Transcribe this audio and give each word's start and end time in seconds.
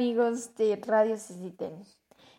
Amigos 0.00 0.54
de 0.56 0.76
Radio 0.76 1.18
Ceciten. 1.18 1.84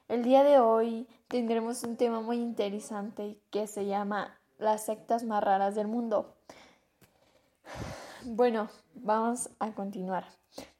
El 0.07 0.23
día 0.23 0.43
de 0.43 0.57
hoy 0.57 1.07
tendremos 1.27 1.83
un 1.83 1.95
tema 1.95 2.19
muy 2.19 2.37
interesante 2.37 3.37
que 3.51 3.67
se 3.67 3.85
llama 3.85 4.35
las 4.57 4.85
sectas 4.85 5.23
más 5.23 5.43
raras 5.43 5.75
del 5.75 5.87
mundo. 5.87 6.33
Bueno, 8.25 8.67
vamos 8.95 9.51
a 9.59 9.75
continuar. 9.75 10.25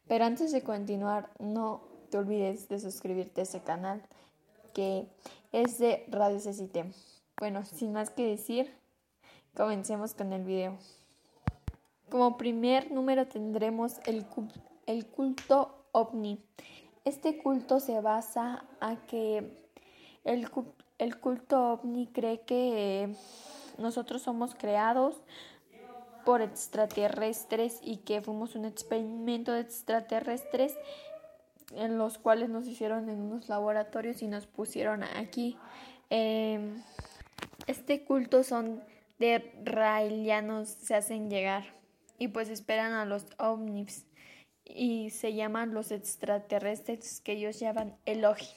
Pero 0.08 0.26
antes 0.26 0.52
de 0.52 0.64
continuar, 0.64 1.30
no 1.38 1.84
te 2.10 2.18
olvides 2.18 2.68
de 2.68 2.80
suscribirte 2.80 3.42
a 3.42 3.44
este 3.44 3.62
canal 3.62 4.02
que 4.74 5.08
es 5.52 5.78
de 5.78 6.04
Radio 6.10 6.40
Ceciten. 6.40 6.96
Bueno, 7.38 7.64
sin 7.64 7.94
más 7.94 8.10
que 8.10 8.26
decir, 8.26 8.76
comencemos 9.56 10.16
con 10.16 10.34
el 10.34 10.44
video. 10.46 10.80
Como 12.10 12.38
primer 12.38 12.90
número 12.90 13.28
tendremos 13.28 14.00
el 14.08 14.26
culto 15.06 15.81
ovni. 15.92 16.40
Este 17.06 17.38
culto 17.38 17.80
se 17.80 18.00
basa 18.02 18.66
a 18.80 18.96
que 19.08 19.58
el, 20.24 20.48
el 20.98 21.20
culto 21.20 21.74
ovni 21.74 22.08
cree 22.08 22.42
que 22.42 23.16
nosotros 23.78 24.22
somos 24.22 24.56
creados 24.56 25.22
por 26.26 26.42
extraterrestres 26.42 27.80
y 27.82 27.98
que 27.98 28.22
fuimos 28.22 28.56
un 28.56 28.66
experimento 28.66 29.52
de 29.52 29.62
extraterrestres 29.62 30.76
en 31.76 31.98
los 31.98 32.18
cuales 32.18 32.50
nos 32.50 32.68
hicieron 32.68 33.10
en 33.10 33.22
unos 33.22 33.50
laboratorios 33.50 34.22
y 34.22 34.28
nos 34.28 34.46
pusieron 34.46 35.04
aquí. 35.04 35.58
Em, 36.10 36.84
este 37.68 38.04
culto 38.04 38.44
son 38.44 38.84
de 39.20 39.54
raelianos, 39.64 40.70
se 40.70 40.96
hacen 40.96 41.30
llegar 41.30 41.64
y 42.18 42.28
pues 42.28 42.50
esperan 42.50 42.94
a 42.94 43.06
los 43.06 43.26
ovnis 43.38 44.06
y 44.66 45.10
se 45.10 45.34
llaman 45.34 45.74
los 45.74 45.92
extraterrestres 45.92 47.22
que 47.22 47.34
ellos 47.34 47.60
llaman 47.60 47.98
Elohim. 48.06 48.48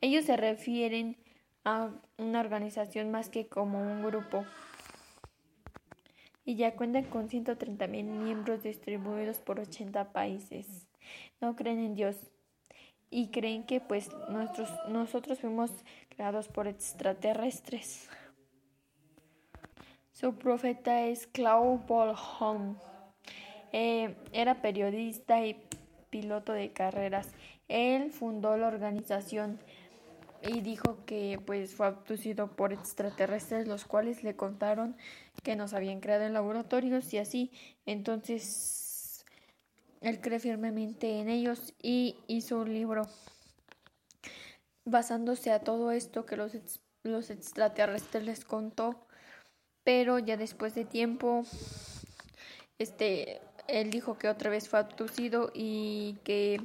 Ellos 0.00 0.24
se 0.24 0.36
refieren 0.36 1.16
a 1.64 1.90
una 2.18 2.40
organización 2.40 3.10
más 3.10 3.28
que 3.28 3.48
como 3.48 3.80
un 3.80 4.04
grupo 4.04 4.44
y 6.44 6.54
ya 6.54 6.76
cuentan 6.76 7.04
con 7.04 7.28
130 7.28 7.86
mil 7.88 8.04
miembros 8.04 8.62
distribuidos 8.62 9.38
por 9.38 9.58
80 9.58 10.12
países. 10.12 10.86
No 11.40 11.56
creen 11.56 11.80
en 11.80 11.94
Dios 11.94 12.16
y 13.10 13.30
creen 13.30 13.64
que 13.64 13.80
pues 13.80 14.10
nuestros, 14.28 14.70
nosotros 14.88 15.40
fuimos 15.40 15.72
creados 16.08 16.48
por 16.48 16.68
extraterrestres. 16.68 18.08
Su 20.12 20.36
profeta 20.36 21.02
es 21.02 21.26
Claude 21.26 21.84
Bolholm. 21.86 22.76
Eh, 23.78 24.16
era 24.32 24.62
periodista 24.62 25.44
y 25.44 25.62
piloto 26.08 26.54
de 26.54 26.72
carreras. 26.72 27.28
Él 27.68 28.10
fundó 28.10 28.56
la 28.56 28.68
organización 28.68 29.60
y 30.42 30.62
dijo 30.62 31.04
que 31.04 31.38
pues 31.44 31.74
fue 31.74 31.88
abducido 31.88 32.56
por 32.56 32.72
extraterrestres 32.72 33.68
los 33.68 33.84
cuales 33.84 34.24
le 34.24 34.34
contaron 34.34 34.96
que 35.42 35.56
nos 35.56 35.74
habían 35.74 36.00
creado 36.00 36.24
en 36.24 36.32
laboratorios 36.32 37.12
y 37.12 37.18
así. 37.18 37.52
Entonces 37.84 39.26
él 40.00 40.22
cree 40.22 40.40
firmemente 40.40 41.20
en 41.20 41.28
ellos 41.28 41.74
y 41.82 42.16
hizo 42.28 42.60
un 42.60 42.72
libro 42.72 43.02
basándose 44.86 45.52
a 45.52 45.60
todo 45.60 45.90
esto 45.90 46.24
que 46.24 46.38
los, 46.38 46.52
los 47.02 47.28
extraterrestres 47.28 48.24
les 48.24 48.42
contó. 48.42 49.06
Pero 49.84 50.18
ya 50.18 50.38
después 50.38 50.74
de 50.74 50.86
tiempo, 50.86 51.44
este, 52.78 53.42
él 53.68 53.90
dijo 53.90 54.18
que 54.18 54.28
otra 54.28 54.50
vez 54.50 54.68
fue 54.68 54.78
abducido 54.78 55.50
y 55.54 56.16
que 56.24 56.60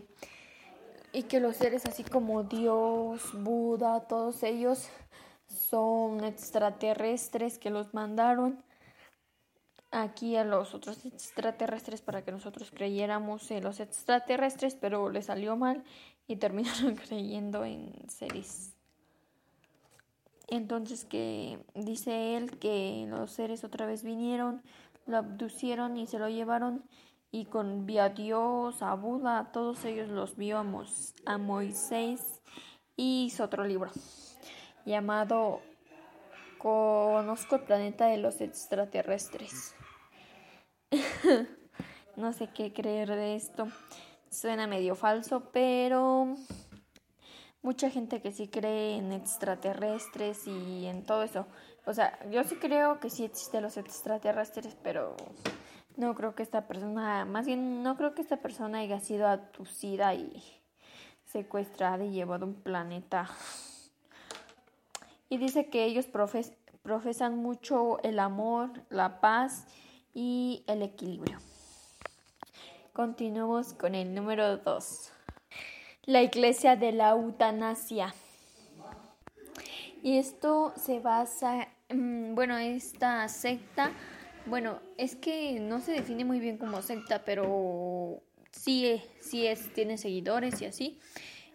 y 1.13 1.23
que 1.23 1.41
los 1.41 1.57
seres 1.57 1.85
así 1.85 2.03
como 2.03 2.43
Dios, 2.43 3.21
Buda, 3.33 4.07
todos 4.07 4.43
ellos 4.43 4.87
son 5.47 6.23
extraterrestres 6.23 7.59
que 7.59 7.69
los 7.69 7.93
mandaron 7.93 8.63
aquí 9.91 10.37
a 10.37 10.45
los 10.45 10.73
otros 10.73 11.05
extraterrestres 11.05 12.01
para 12.01 12.23
que 12.23 12.31
nosotros 12.31 12.71
creyéramos 12.71 13.51
en 13.51 13.63
los 13.63 13.81
extraterrestres, 13.81 14.75
pero 14.75 15.09
le 15.09 15.21
salió 15.21 15.57
mal 15.57 15.83
y 16.27 16.37
terminaron 16.37 16.95
creyendo 17.07 17.65
en 17.65 17.91
seres. 18.09 18.73
Entonces 20.47 21.05
que 21.05 21.59
dice 21.75 22.35
él 22.35 22.57
que 22.57 23.05
los 23.09 23.31
seres 23.31 23.63
otra 23.63 23.85
vez 23.85 24.03
vinieron, 24.03 24.61
lo 25.05 25.17
abducieron 25.17 25.97
y 25.97 26.07
se 26.07 26.19
lo 26.19 26.29
llevaron 26.29 26.83
y 27.31 27.45
con 27.45 27.89
a 27.97 28.09
Dios, 28.09 28.81
a 28.81 28.93
Buda, 28.95 29.39
a 29.39 29.51
todos 29.51 29.85
ellos 29.85 30.09
los 30.09 30.35
vio 30.35 30.57
a, 30.57 31.37
Moisés 31.37 32.41
y 32.97 33.25
hizo 33.25 33.45
otro 33.45 33.63
libro 33.65 33.89
llamado 34.85 35.61
Conozco 36.57 37.55
el 37.55 37.63
planeta 37.63 38.05
de 38.05 38.17
los 38.17 38.39
extraterrestres. 38.39 39.73
no 42.15 42.33
sé 42.33 42.49
qué 42.53 42.71
creer 42.71 43.09
de 43.09 43.35
esto. 43.35 43.67
Suena 44.29 44.67
medio 44.67 44.95
falso, 44.95 45.49
pero 45.51 46.35
mucha 47.63 47.89
gente 47.89 48.21
que 48.21 48.31
sí 48.31 48.47
cree 48.47 48.97
en 48.97 49.11
extraterrestres 49.11 50.45
y 50.45 50.85
en 50.85 51.03
todo 51.03 51.23
eso. 51.23 51.47
O 51.85 51.93
sea, 51.93 52.17
yo 52.29 52.43
sí 52.43 52.55
creo 52.55 52.99
que 52.99 53.09
sí 53.09 53.23
existen 53.25 53.63
los 53.63 53.77
extraterrestres, 53.77 54.77
pero 54.83 55.15
no 55.97 56.13
creo 56.15 56.35
que 56.35 56.43
esta 56.43 56.67
persona, 56.67 57.25
más 57.25 57.45
bien 57.45 57.83
no 57.83 57.97
creo 57.97 58.13
que 58.13 58.21
esta 58.21 58.37
persona 58.37 58.79
haya 58.79 58.99
sido 58.99 59.27
abducida 59.27 60.13
y 60.13 60.41
secuestrada 61.25 62.03
y 62.03 62.11
llevado 62.11 62.45
a 62.45 62.49
un 62.49 62.55
planeta. 62.55 63.29
Y 65.29 65.37
dice 65.37 65.69
que 65.69 65.85
ellos 65.85 66.07
profesan 66.07 67.37
mucho 67.37 67.99
el 68.03 68.19
amor, 68.19 68.69
la 68.89 69.21
paz 69.21 69.65
y 70.13 70.63
el 70.67 70.81
equilibrio. 70.81 71.39
Continuamos 72.93 73.73
con 73.73 73.95
el 73.95 74.13
número 74.13 74.57
2. 74.57 75.13
La 76.03 76.21
iglesia 76.21 76.75
de 76.75 76.91
la 76.91 77.11
eutanasia. 77.11 78.13
Y 80.03 80.17
esto 80.17 80.73
se 80.77 80.99
basa, 80.99 81.67
mm, 81.89 82.33
bueno, 82.33 82.57
esta 82.57 83.27
secta, 83.27 83.91
bueno, 84.47 84.79
es 84.97 85.15
que 85.15 85.59
no 85.59 85.79
se 85.79 85.91
define 85.91 86.25
muy 86.25 86.39
bien 86.39 86.57
como 86.57 86.81
secta, 86.81 87.23
pero 87.23 88.23
sí, 88.51 89.01
sí 89.19 89.45
es, 89.45 89.71
tiene 89.73 89.97
seguidores 89.99 90.61
y 90.61 90.65
así. 90.65 90.99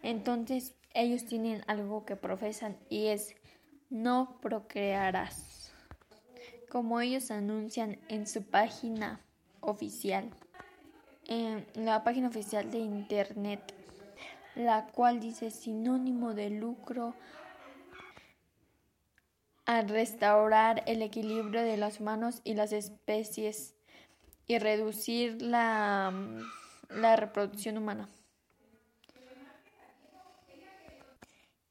Entonces, 0.02 0.76
ellos 0.94 1.26
tienen 1.26 1.62
algo 1.66 2.04
que 2.04 2.14
profesan 2.14 2.76
y 2.88 3.06
es 3.06 3.34
no 3.90 4.38
procrearás. 4.40 5.72
Como 6.70 7.00
ellos 7.00 7.30
anuncian 7.30 7.98
en 8.08 8.26
su 8.26 8.42
página 8.44 9.20
oficial, 9.60 10.30
en 11.26 11.66
la 11.74 12.04
página 12.04 12.28
oficial 12.28 12.70
de 12.70 12.78
internet, 12.78 13.74
la 14.54 14.86
cual 14.86 15.18
dice 15.18 15.50
sinónimo 15.50 16.34
de 16.34 16.50
lucro 16.50 17.14
a 19.66 19.82
restaurar 19.82 20.82
el 20.87 21.03
equilibrio 21.03 21.62
de 21.62 21.77
los 21.77 22.00
humanos 22.00 22.41
y 22.44 22.54
las 22.54 22.72
especies 22.72 23.75
y 24.47 24.59
reducir 24.59 25.42
la, 25.42 26.13
la 26.89 27.16
reproducción 27.16 27.77
humana. 27.77 28.09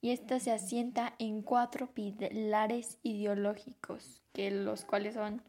Y 0.02 0.12
esta 0.12 0.40
se 0.40 0.52
asienta 0.52 1.16
en 1.18 1.42
cuatro 1.42 1.88
pilares 1.88 3.00
ideológicos, 3.02 4.22
que 4.34 4.52
los 4.52 4.86
cuales 4.86 5.16
son, 5.16 5.42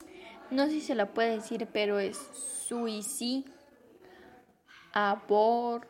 no 0.51 0.65
sé 0.65 0.71
si 0.71 0.81
se 0.81 0.95
la 0.95 1.13
puede 1.13 1.33
decir, 1.33 1.69
pero 1.73 1.99
es 1.99 2.17
suicidio, 2.17 3.53
abor, 4.95 5.87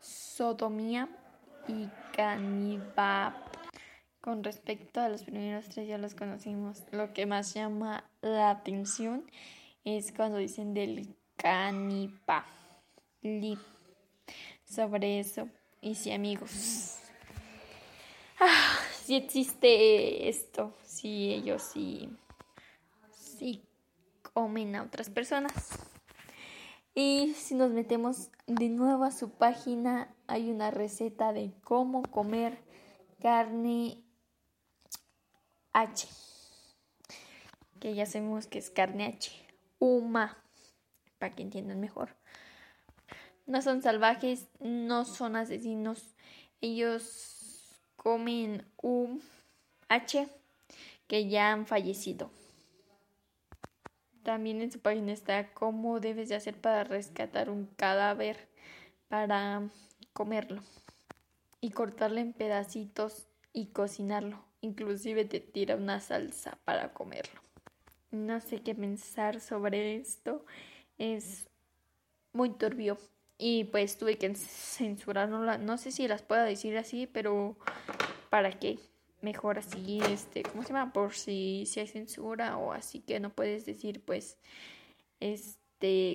sodomía 0.00 1.08
y 1.68 1.88
canibal. 2.16 3.43
Con 4.24 4.42
respecto 4.42 5.02
a 5.02 5.10
los 5.10 5.22
primeros 5.22 5.68
tres 5.68 5.86
ya 5.86 5.98
los 5.98 6.14
conocimos. 6.14 6.82
Lo 6.92 7.12
que 7.12 7.26
más 7.26 7.52
llama 7.52 8.08
la 8.22 8.48
atención 8.48 9.30
es 9.84 10.12
cuando 10.12 10.38
dicen 10.38 10.72
del 10.72 11.14
canipa. 11.36 12.46
Sobre 14.64 15.20
eso. 15.20 15.50
Y 15.82 15.96
sí, 15.96 16.10
amigos. 16.10 17.00
Ah, 18.40 18.78
si 18.94 19.14
existe 19.16 20.26
esto. 20.30 20.74
Si 20.82 21.30
ellos 21.30 21.62
sí. 21.62 22.08
Sí 23.12 23.62
comen 24.32 24.74
a 24.74 24.84
otras 24.84 25.10
personas. 25.10 25.52
Y 26.94 27.34
si 27.34 27.54
nos 27.54 27.72
metemos 27.72 28.30
de 28.46 28.70
nuevo 28.70 29.04
a 29.04 29.10
su 29.10 29.32
página, 29.32 30.14
hay 30.26 30.50
una 30.50 30.70
receta 30.70 31.34
de 31.34 31.52
cómo 31.62 32.02
comer 32.04 32.64
carne 33.20 34.03
H, 35.74 36.08
que 37.80 37.94
ya 37.94 38.06
sabemos 38.06 38.46
que 38.46 38.58
es 38.58 38.70
carne 38.70 39.06
H, 39.06 39.32
UMA, 39.80 40.38
para 41.18 41.34
que 41.34 41.42
entiendan 41.42 41.80
mejor. 41.80 42.16
No 43.46 43.60
son 43.60 43.82
salvajes, 43.82 44.48
no 44.60 45.04
son 45.04 45.36
asesinos. 45.36 46.14
Ellos 46.60 47.76
comen 47.96 48.64
un 48.80 49.20
H 49.88 50.28
que 51.08 51.28
ya 51.28 51.52
han 51.52 51.66
fallecido. 51.66 52.30
También 54.22 54.62
en 54.62 54.70
su 54.70 54.80
página 54.80 55.12
está 55.12 55.52
cómo 55.52 55.98
debes 55.98 56.28
de 56.28 56.36
hacer 56.36 56.58
para 56.58 56.84
rescatar 56.84 57.50
un 57.50 57.66
cadáver 57.66 58.48
para 59.08 59.68
comerlo 60.12 60.62
y 61.60 61.70
cortarlo 61.70 62.20
en 62.20 62.32
pedacitos 62.32 63.26
y 63.52 63.66
cocinarlo. 63.66 64.53
Inclusive 64.64 65.26
te 65.26 65.40
tira 65.40 65.76
una 65.76 66.00
salsa 66.00 66.58
para 66.64 66.94
comerlo. 66.94 67.38
No 68.10 68.40
sé 68.40 68.62
qué 68.62 68.74
pensar 68.74 69.40
sobre 69.40 69.96
esto. 69.96 70.46
Es 70.96 71.46
muy 72.32 72.48
turbio. 72.48 72.96
Y 73.36 73.64
pues 73.64 73.98
tuve 73.98 74.16
que 74.16 74.34
censurarlo. 74.34 75.58
No 75.58 75.76
sé 75.76 75.92
si 75.92 76.08
las 76.08 76.22
puedo 76.22 76.42
decir 76.42 76.78
así, 76.78 77.06
pero 77.06 77.58
¿para 78.30 78.58
qué? 78.58 78.78
Mejor 79.20 79.58
así, 79.58 80.00
este, 80.10 80.42
¿cómo 80.42 80.62
se 80.62 80.72
llama? 80.72 80.94
Por 80.94 81.12
si, 81.12 81.64
si 81.66 81.80
hay 81.80 81.86
censura 81.86 82.56
o 82.56 82.72
así 82.72 83.00
que 83.00 83.20
no 83.20 83.28
puedes 83.28 83.66
decir, 83.66 84.02
pues, 84.02 84.38
este, 85.20 85.63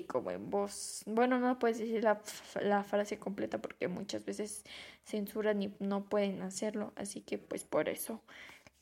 como 0.08 0.30
en 0.30 0.50
voz. 0.50 1.02
Bueno, 1.06 1.38
no 1.38 1.58
puedes 1.58 1.78
decir 1.78 2.02
la, 2.02 2.20
la 2.60 2.82
frase 2.84 3.18
completa 3.18 3.58
porque 3.58 3.88
muchas 3.88 4.24
veces 4.24 4.64
censuran 5.04 5.62
y 5.62 5.74
no 5.78 6.04
pueden 6.04 6.42
hacerlo. 6.42 6.92
Así 6.96 7.20
que, 7.20 7.38
pues, 7.38 7.64
por 7.64 7.88
eso 7.88 8.20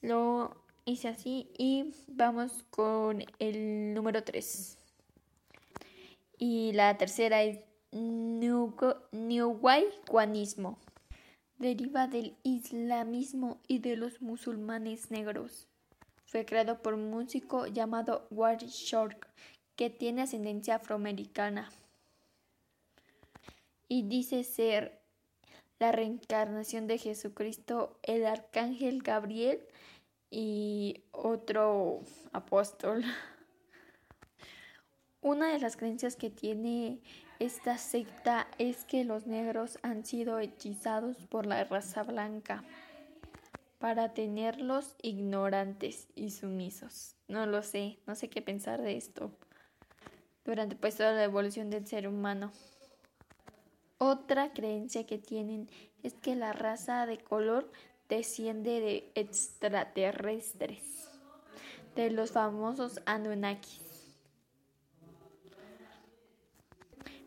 lo 0.00 0.56
hice 0.84 1.08
así. 1.08 1.50
Y 1.58 1.92
vamos 2.06 2.64
con 2.70 3.24
el 3.38 3.94
número 3.94 4.24
3. 4.24 4.78
Y 6.38 6.72
la 6.72 6.96
tercera 6.96 7.42
es 7.42 7.58
Neoguayguanismo. 7.92 10.78
Deriva 11.58 12.06
del 12.06 12.36
islamismo 12.44 13.60
y 13.66 13.80
de 13.80 13.96
los 13.96 14.22
musulmanes 14.22 15.10
negros. 15.10 15.66
Fue 16.24 16.44
creado 16.44 16.82
por 16.82 16.94
un 16.94 17.10
músico 17.10 17.66
llamado 17.66 18.28
Ward 18.30 18.64
Shork, 18.66 19.26
que 19.78 19.90
tiene 19.90 20.22
ascendencia 20.22 20.74
afroamericana. 20.74 21.70
Y 23.86 24.02
dice 24.02 24.42
ser 24.42 25.00
la 25.78 25.92
reencarnación 25.92 26.88
de 26.88 26.98
Jesucristo, 26.98 27.96
el 28.02 28.26
arcángel 28.26 29.02
Gabriel 29.04 29.60
y 30.32 31.04
otro 31.12 32.00
apóstol. 32.32 33.04
Una 35.20 35.52
de 35.52 35.60
las 35.60 35.76
creencias 35.76 36.16
que 36.16 36.28
tiene 36.28 36.98
esta 37.38 37.78
secta 37.78 38.48
es 38.58 38.84
que 38.84 39.04
los 39.04 39.28
negros 39.28 39.78
han 39.82 40.04
sido 40.04 40.40
hechizados 40.40 41.18
por 41.28 41.46
la 41.46 41.62
raza 41.62 42.02
blanca 42.02 42.64
para 43.78 44.12
tenerlos 44.12 44.96
ignorantes 45.02 46.08
y 46.16 46.30
sumisos. 46.30 47.14
No 47.28 47.46
lo 47.46 47.62
sé, 47.62 48.00
no 48.08 48.16
sé 48.16 48.28
qué 48.28 48.42
pensar 48.42 48.82
de 48.82 48.96
esto. 48.96 49.30
Durante 50.48 50.76
pues 50.76 50.96
toda 50.96 51.12
la 51.12 51.24
evolución 51.24 51.68
del 51.68 51.86
ser 51.86 52.08
humano. 52.08 52.52
Otra 53.98 54.54
creencia 54.54 55.04
que 55.04 55.18
tienen 55.18 55.68
es 56.02 56.14
que 56.14 56.36
la 56.36 56.54
raza 56.54 57.04
de 57.04 57.18
color 57.18 57.70
desciende 58.08 58.80
de 58.80 59.12
extraterrestres, 59.14 61.10
de 61.94 62.10
los 62.10 62.30
famosos 62.30 63.02
Anunnakis. 63.04 64.16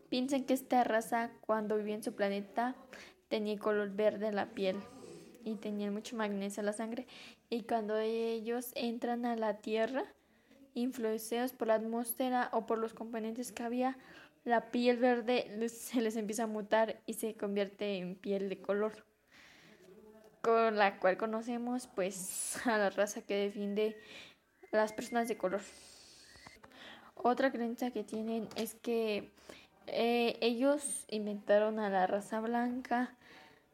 Piensan 0.09 0.45
que 0.45 0.55
esta 0.55 0.83
raza 0.83 1.29
cuando 1.41 1.77
vivía 1.77 1.93
en 1.93 2.03
su 2.03 2.15
planeta 2.15 2.73
tenía 3.27 3.59
color 3.59 3.91
verde 3.91 4.29
en 4.29 4.35
la 4.35 4.47
piel 4.47 4.77
y 5.45 5.57
tenía 5.57 5.91
mucho 5.91 6.15
magnesio 6.15 6.61
en 6.61 6.65
la 6.65 6.73
sangre 6.73 7.05
y 7.51 7.65
cuando 7.65 7.99
ellos 7.99 8.71
entran 8.73 9.27
a 9.27 9.35
la 9.35 9.57
Tierra, 9.57 10.05
influenciados 10.73 11.53
por 11.53 11.67
la 11.67 11.75
atmósfera 11.75 12.49
o 12.53 12.65
por 12.65 12.77
los 12.77 12.93
componentes 12.93 13.51
que 13.51 13.63
había, 13.63 13.97
la 14.43 14.71
piel 14.71 14.97
verde 14.97 15.69
se 15.69 16.01
les 16.01 16.15
empieza 16.15 16.43
a 16.43 16.47
mutar 16.47 16.99
y 17.05 17.13
se 17.13 17.35
convierte 17.35 17.97
en 17.97 18.15
piel 18.15 18.49
de 18.49 18.61
color, 18.61 19.05
con 20.41 20.77
la 20.77 20.99
cual 20.99 21.17
conocemos 21.17 21.87
pues 21.87 22.59
a 22.65 22.77
la 22.77 22.89
raza 22.89 23.21
que 23.21 23.35
defiende 23.35 23.97
las 24.71 24.93
personas 24.93 25.27
de 25.27 25.37
color. 25.37 25.61
Otra 27.15 27.51
creencia 27.51 27.91
que 27.91 28.03
tienen 28.03 28.47
es 28.55 28.73
que 28.73 29.31
eh, 29.85 30.37
ellos 30.41 31.05
inventaron 31.09 31.79
a 31.79 31.89
la 31.89 32.07
raza 32.07 32.39
blanca, 32.39 33.15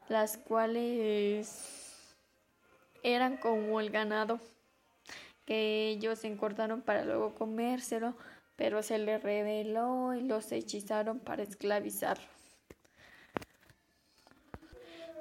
las 0.09 0.37
cuales 0.37 2.15
eran 3.03 3.37
como 3.37 3.79
el 3.79 3.89
ganado 3.89 4.41
que 5.47 5.87
ellos 5.87 6.25
encortaron 6.25 6.81
para 6.81 7.05
luego 7.05 7.33
comérselo, 7.33 8.15
pero 8.57 8.83
se 8.83 8.99
les 8.99 9.23
reveló 9.23 10.13
y 10.13 10.21
los 10.21 10.51
hechizaron 10.51 11.19
para 11.19 11.41
esclavizar. 11.41 12.19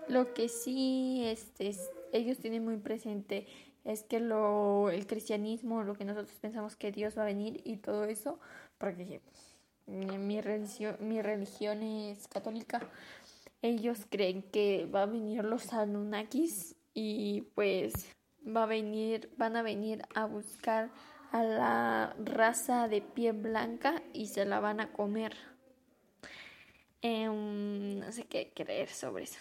Lo 0.09 0.35
que 0.35 0.49
sí 0.49 1.23
este, 1.25 1.75
ellos 2.13 2.39
tienen 2.39 2.65
muy 2.65 2.77
presente 2.77 3.47
es 3.85 4.03
que 4.03 4.19
lo, 4.19 4.91
el 4.91 5.07
cristianismo, 5.07 5.85
lo 5.85 5.95
que 5.95 6.05
nosotros 6.05 6.37
pensamos 6.41 6.75
que 6.75 6.91
Dios 6.91 7.17
va 7.17 7.23
a 7.23 7.27
venir 7.27 7.61
y 7.65 7.77
todo 7.77 8.05
eso, 8.05 8.41
porque 8.79 9.21
mi 9.87 10.41
religión, 10.41 10.97
mi 11.01 11.23
religión 11.23 11.85
es 11.85 12.27
católica, 12.27 12.81
ellos 13.63 14.07
creen 14.11 14.43
que 14.43 14.87
va 14.93 15.03
a 15.03 15.07
venir 15.07 15.45
los 15.45 15.73
Anunnakis 15.73 16.75
y 16.95 17.43
pues 17.55 18.16
va 18.47 18.63
a 18.63 18.67
venir, 18.67 19.31
van 19.37 19.57
a 19.57 19.63
venir 19.63 20.03
a 20.15 20.25
buscar 20.27 20.91
a 21.33 21.43
la 21.43 22.17
raza 22.19 22.89
de 22.89 23.01
piel 23.01 23.37
blanca 23.37 24.03
y 24.13 24.29
se 24.29 24.45
la 24.45 24.61
van 24.61 24.81
a 24.81 24.93
comer. 24.93 25.37
Em, 27.03 27.99
no 27.99 28.13
sé 28.13 28.25
qué 28.25 28.53
creer 28.55 28.89
sobre 28.89 29.25
eso. 29.25 29.39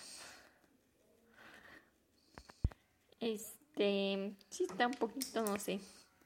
Este, 3.20 4.36
sí 4.50 4.64
está 4.70 4.88
un 4.88 4.94
poquito, 4.94 5.42
no 5.42 5.58
sé, 5.58 5.80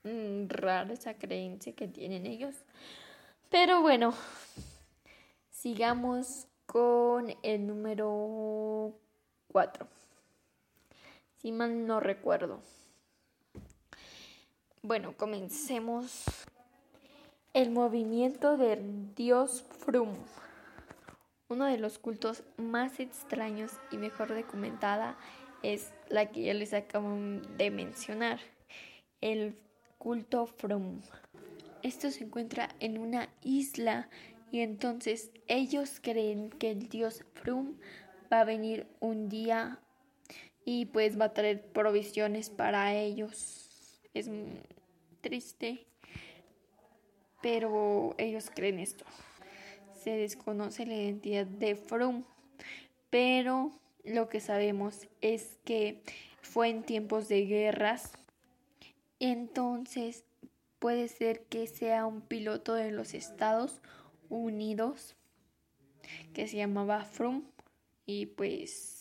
mm, 0.03 0.47
rara 0.49 0.93
esa 0.93 1.13
creencia 1.13 1.73
que 1.73 1.87
tienen 1.87 2.25
ellos. 2.25 2.55
Pero 3.49 3.81
bueno, 3.81 4.13
sigamos 5.49 6.47
con 6.65 7.33
el 7.41 7.65
número 7.65 8.99
4. 9.47 9.98
Si 11.41 11.53
mal 11.53 11.87
no 11.87 12.01
recuerdo. 12.01 12.59
Bueno, 14.81 15.15
comencemos. 15.15 16.25
El 17.53 17.71
movimiento 17.71 18.57
del 18.57 19.15
dios 19.15 19.63
Frum. 19.79 20.15
Uno 21.47 21.65
de 21.65 21.77
los 21.77 21.97
cultos 21.97 22.43
más 22.57 22.99
extraños 22.99 23.71
y 23.89 23.97
mejor 23.97 24.35
documentada 24.35 25.17
es 25.63 25.93
la 26.09 26.25
que 26.27 26.43
ya 26.43 26.53
les 26.53 26.73
acabo 26.73 27.09
de 27.57 27.71
mencionar, 27.71 28.39
el 29.21 29.55
culto 29.97 30.45
Frum. 30.45 31.01
Esto 31.83 32.11
se 32.11 32.25
encuentra 32.25 32.69
en 32.81 32.97
una 32.97 33.29
isla 33.43 34.09
y 34.51 34.59
entonces 34.59 35.31
ellos 35.47 35.99
creen 36.01 36.49
que 36.49 36.71
el 36.71 36.89
dios 36.89 37.23
Frum 37.33 37.77
va 38.31 38.41
a 38.41 38.45
venir 38.45 38.87
un 38.99 39.29
día 39.29 39.79
y 40.69 40.85
pues 40.85 41.19
va 41.19 41.25
a 41.25 41.33
traer 41.33 41.63
provisiones 41.71 42.51
para 42.51 42.93
ellos. 42.93 44.01
Es 44.13 44.29
triste, 45.21 45.87
pero 47.41 48.13
ellos 48.19 48.51
creen 48.53 48.77
esto. 48.77 49.05
Se 50.03 50.11
desconoce 50.11 50.85
la 50.85 50.95
identidad 50.95 51.47
de 51.47 51.75
Frum, 51.75 52.23
pero 53.09 53.71
lo 54.03 54.29
que 54.29 54.39
sabemos 54.39 55.07
es 55.21 55.57
que 55.65 56.03
fue 56.41 56.69
en 56.69 56.83
tiempos 56.83 57.27
de 57.27 57.45
guerras. 57.45 58.11
Entonces 59.19 60.23
Puede 60.79 61.09
ser 61.09 61.41
que 61.41 61.67
sea 61.67 62.05
un 62.05 62.21
piloto 62.21 62.73
de 62.73 62.91
los 62.91 63.13
Estados 63.13 63.81
Unidos 64.29 65.17
que 66.33 66.47
se 66.47 66.55
llamaba 66.55 67.03
Frum 67.03 67.43
y 68.05 68.27
pues 68.27 68.98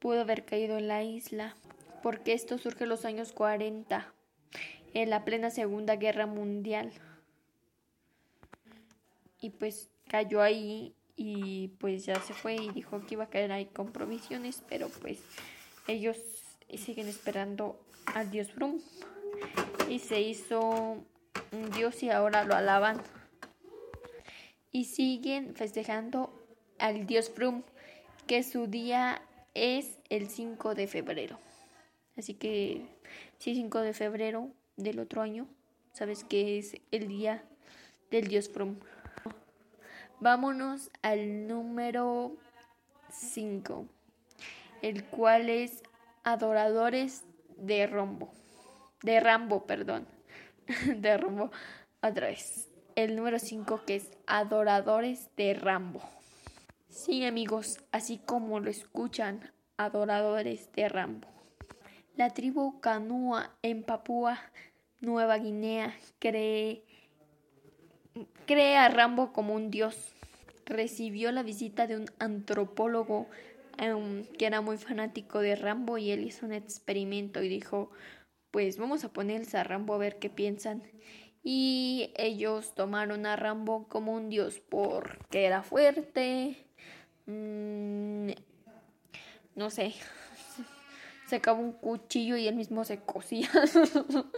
pudo 0.00 0.22
haber 0.22 0.44
caído 0.44 0.76
en 0.78 0.88
la 0.88 1.04
isla 1.04 1.54
porque 2.02 2.32
esto 2.32 2.58
surge 2.58 2.84
en 2.84 2.90
los 2.90 3.04
años 3.04 3.32
40 3.32 4.12
en 4.94 5.10
la 5.10 5.24
plena 5.24 5.50
Segunda 5.50 5.96
Guerra 5.96 6.26
Mundial 6.26 6.90
y 9.40 9.50
pues 9.50 9.90
cayó 10.08 10.42
ahí 10.42 10.94
y 11.16 11.68
pues 11.78 12.04
ya 12.06 12.16
se 12.16 12.34
fue 12.34 12.56
y 12.56 12.70
dijo 12.70 13.06
que 13.06 13.14
iba 13.14 13.24
a 13.24 13.30
caer 13.30 13.52
ahí 13.52 13.66
con 13.66 13.92
provisiones 13.92 14.64
pero 14.68 14.88
pues 14.88 15.20
ellos 15.86 16.18
siguen 16.76 17.06
esperando 17.06 17.78
al 18.06 18.30
dios 18.30 18.50
Frum 18.50 18.80
y 19.88 19.98
se 19.98 20.20
hizo 20.20 21.04
un 21.52 21.70
dios 21.70 22.02
y 22.02 22.10
ahora 22.10 22.44
lo 22.44 22.54
alaban. 22.54 23.00
Y 24.72 24.84
siguen 24.84 25.54
festejando 25.54 26.32
al 26.78 27.06
dios 27.06 27.30
Frum, 27.30 27.62
que 28.26 28.42
su 28.42 28.66
día 28.68 29.22
es 29.54 29.98
el 30.08 30.28
5 30.28 30.74
de 30.74 30.86
febrero. 30.86 31.38
Así 32.16 32.34
que, 32.34 32.86
sí, 33.38 33.54
5 33.54 33.80
de 33.80 33.92
febrero 33.92 34.48
del 34.76 35.00
otro 35.00 35.22
año, 35.22 35.46
sabes 35.92 36.24
que 36.24 36.58
es 36.58 36.76
el 36.90 37.08
día 37.08 37.42
del 38.10 38.28
dios 38.28 38.48
Frum. 38.48 38.76
Vámonos 40.20 40.90
al 41.02 41.46
número 41.46 42.36
5, 43.10 43.86
el 44.82 45.04
cual 45.04 45.48
es 45.48 45.82
adoradores 46.24 47.24
de 47.56 47.86
Rombo, 47.86 48.30
de 49.02 49.20
Rambo, 49.20 49.66
perdón, 49.66 50.06
de 50.96 51.16
Rambo, 51.16 51.50
otra 52.02 52.28
vez. 52.28 52.68
El 52.96 53.16
número 53.16 53.38
5 53.38 53.84
que 53.86 53.96
es 53.96 54.10
adoradores 54.26 55.28
de 55.36 55.54
Rambo. 55.54 56.02
Sí, 56.90 57.24
amigos, 57.24 57.78
así 57.92 58.18
como 58.18 58.58
lo 58.58 58.68
escuchan, 58.68 59.52
adoradores 59.76 60.72
de 60.72 60.88
Rambo. 60.88 61.28
La 62.16 62.30
tribu 62.30 62.80
Kanua 62.80 63.56
en 63.62 63.84
Papúa 63.84 64.40
Nueva 65.00 65.38
Guinea 65.38 65.94
cree, 66.18 66.82
cree 68.44 68.76
a 68.76 68.88
Rambo 68.88 69.32
como 69.32 69.54
un 69.54 69.70
dios. 69.70 70.12
Recibió 70.66 71.30
la 71.30 71.44
visita 71.44 71.86
de 71.86 71.96
un 71.96 72.06
antropólogo 72.18 73.28
em, 73.78 74.24
que 74.36 74.46
era 74.46 74.60
muy 74.60 74.76
fanático 74.76 75.38
de 75.38 75.54
Rambo 75.54 75.96
y 75.96 76.10
él 76.10 76.24
hizo 76.24 76.44
un 76.44 76.52
experimento 76.52 77.40
y 77.40 77.48
dijo, 77.48 77.92
pues 78.50 78.78
vamos 78.78 79.04
a 79.04 79.12
ponerles 79.12 79.54
a 79.54 79.62
Rambo 79.62 79.94
a 79.94 79.98
ver 79.98 80.18
qué 80.18 80.28
piensan. 80.28 80.82
Y 81.44 82.12
ellos 82.16 82.74
tomaron 82.74 83.26
a 83.26 83.36
Rambo 83.36 83.86
como 83.88 84.12
un 84.12 84.28
dios 84.28 84.60
porque 84.68 85.44
era 85.46 85.62
fuerte, 85.62 86.66
Mm, 87.26 88.30
no 89.54 89.70
sé, 89.70 89.94
se 91.28 91.36
acabó 91.36 91.60
un 91.60 91.72
cuchillo 91.72 92.36
y 92.36 92.48
él 92.48 92.56
mismo 92.56 92.84
se 92.84 93.00
cosía. 93.00 93.50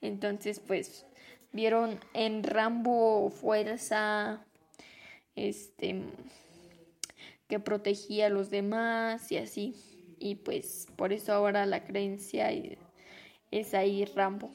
Entonces, 0.00 0.60
pues, 0.60 1.06
vieron 1.52 1.98
en 2.12 2.42
Rambo 2.42 3.30
fuerza, 3.30 4.44
este, 5.34 6.02
que 7.48 7.58
protegía 7.60 8.26
a 8.26 8.30
los 8.30 8.50
demás 8.50 9.30
y 9.32 9.38
así. 9.38 9.74
Y 10.18 10.36
pues, 10.36 10.86
por 10.96 11.12
eso 11.12 11.32
ahora 11.32 11.66
la 11.66 11.84
creencia 11.84 12.50
es 13.50 13.74
ahí 13.74 14.04
Rambo. 14.04 14.50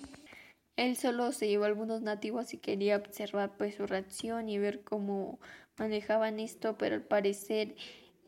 Él 0.82 0.98
solo 0.98 1.32
se 1.32 1.48
llevó 1.48 1.66
a 1.66 1.68
algunos 1.68 2.02
nativos 2.02 2.56
y 2.56 2.58
quería 2.58 2.98
observar 2.98 3.56
pues 3.56 3.76
su 3.76 3.86
reacción 3.86 4.50
y 4.50 4.58
ver 4.58 4.84
cómo 4.84 5.40
manejaban 5.78 6.40
esto, 6.40 6.76
pero 6.76 6.96
al 6.96 7.04
parecer 7.04 7.76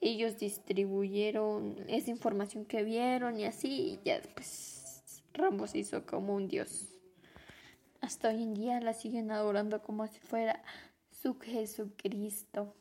ellos 0.01 0.37
distribuyeron 0.37 1.83
esa 1.87 2.11
información 2.11 2.65
que 2.65 2.83
vieron 2.83 3.39
y 3.39 3.45
así, 3.45 3.93
y 3.93 3.99
ya 4.05 4.21
pues 4.35 5.23
Rambo 5.33 5.65
se 5.65 5.79
hizo 5.79 6.05
como 6.05 6.35
un 6.35 6.47
dios. 6.47 6.89
Hasta 8.01 8.29
hoy 8.29 8.43
en 8.43 8.53
día 8.53 8.79
la 8.81 8.93
siguen 8.93 9.31
adorando 9.31 9.81
como 9.81 10.05
si 10.05 10.19
fuera 10.19 10.61
su 11.09 11.39
Jesucristo. 11.39 12.75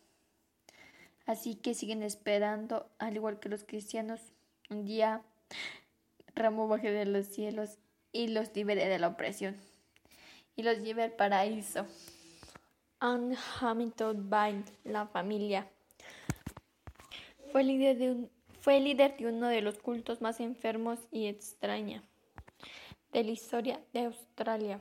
Así 1.25 1.55
que 1.55 1.73
siguen 1.73 2.03
esperando, 2.03 2.91
al 2.99 3.17
igual 3.17 3.41
que 3.41 3.49
los 3.49 3.65
cristianos, 3.65 4.35
un 4.69 4.85
día 4.85 5.23
Rambo 6.35 6.69
baje 6.69 6.91
de 6.91 7.07
los 7.07 7.25
cielos 7.25 7.79
y 8.13 8.29
los 8.29 8.55
libere 8.55 8.89
de 8.89 8.99
la 8.99 9.09
opresión 9.09 9.57
y 10.57 10.63
los 10.63 10.79
lleve 10.79 11.05
al 11.05 11.13
paraíso. 11.13 11.87
Anne 13.01 13.37
Hamilton 13.61 14.31
Bind, 14.31 14.71
la 14.85 15.07
familia. 15.07 15.69
Fue 17.51 17.65
líder, 17.65 17.99
de 17.99 18.29
fue 18.61 18.79
líder 18.81 19.17
de 19.17 19.27
uno 19.27 19.49
de 19.49 19.61
los 19.61 19.79
cultos 19.79 20.21
más 20.21 20.39
enfermos 20.39 21.01
y 21.11 21.27
extraña 21.27 22.03
de 23.13 23.25
la 23.25 23.31
historia 23.31 23.81
de 23.93 24.05
Australia. 24.05 24.81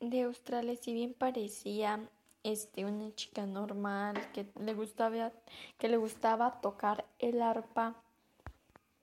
De 0.00 0.22
Australia, 0.22 0.74
si 0.76 0.92
bien 0.92 1.12
parecía 1.12 2.08
este, 2.42 2.84
una 2.84 3.14
chica 3.14 3.46
normal 3.46 4.16
que 4.32 4.46
le 4.58 4.72
gustaba, 4.72 5.32
que 5.76 5.88
le 5.88 5.96
gustaba 5.98 6.60
tocar 6.60 7.04
el 7.18 7.42
arpa 7.42 7.94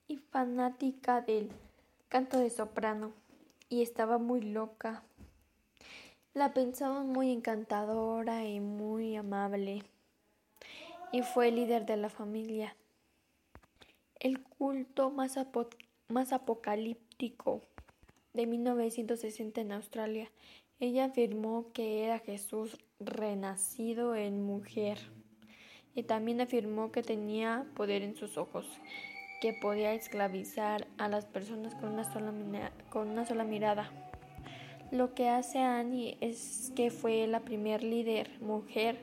y 0.07 0.17
fanática 0.17 1.21
del 1.21 1.51
canto 2.09 2.39
de 2.39 2.49
soprano 2.49 3.13
y 3.69 3.81
estaba 3.81 4.17
muy 4.17 4.41
loca 4.41 5.03
la 6.35 6.53
pensaban 6.53 7.07
muy 7.07 7.31
encantadora 7.31 8.45
y 8.45 8.59
muy 8.59 9.15
amable, 9.15 9.83
y 11.13 11.21
fue 11.21 11.49
líder 11.49 11.85
de 11.85 11.95
la 11.95 12.09
familia. 12.09 12.75
El 14.19 14.43
culto 14.43 15.09
más, 15.09 15.39
más 16.09 16.33
apocalíptico 16.33 17.61
de 18.33 18.47
1960 18.47 19.61
en 19.61 19.71
Australia. 19.71 20.29
Ella 20.81 21.05
afirmó 21.05 21.71
que 21.71 22.03
era 22.03 22.19
Jesús 22.19 22.77
renacido 22.99 24.13
en 24.13 24.43
mujer 24.43 24.99
y 25.93 26.03
también 26.03 26.41
afirmó 26.41 26.91
que 26.91 27.01
tenía 27.01 27.65
poder 27.75 28.01
en 28.01 28.17
sus 28.17 28.37
ojos, 28.37 28.67
que 29.41 29.53
podía 29.53 29.93
esclavizar 29.93 30.87
a 30.97 31.07
las 31.07 31.25
personas 31.25 31.75
con 31.75 31.93
una 31.93 32.11
sola, 32.11 32.33
con 32.89 33.09
una 33.09 33.25
sola 33.25 33.43
mirada. 33.43 33.91
Lo 34.91 35.13
que 35.13 35.29
hace 35.29 35.59
Annie 35.59 36.17
es 36.21 36.71
que 36.75 36.91
fue 36.91 37.27
la 37.27 37.41
primer 37.41 37.83
líder 37.83 38.29
mujer 38.41 38.99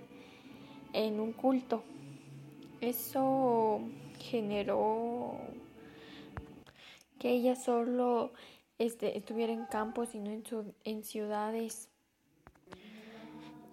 en 0.93 1.21
un 1.21 1.33
culto. 1.33 1.83
Eso 2.81 3.81
generó 4.19 5.37
que 7.19 7.31
ella 7.31 7.57
solo 7.57 8.33
este, 8.79 9.17
estuviera 9.17 9.53
en 9.53 9.67
campos 9.67 10.15
y 10.15 10.19
no 10.19 10.31
en, 10.31 10.45
en 10.85 11.05
ciudades. 11.05 11.89